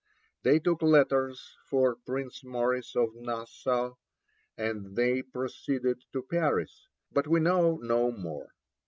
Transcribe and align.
They 0.41 0.57
took 0.57 0.81
letters 0.81 1.57
for 1.69 1.95
Prince 1.95 2.43
Maurice 2.43 2.95
of 2.95 3.13
Nassau, 3.13 3.97
and 4.57 4.95
they 4.95 5.21
proceeded 5.21 6.01
to 6.11 6.23
Paris, 6.23 6.87
but 7.11 7.27
we 7.27 7.39
know 7.39 7.75
no 7.77 8.09
more. 8.11 8.49